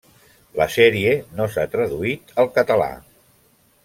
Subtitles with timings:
[0.59, 2.89] La sèrie no s'ha traduït al català.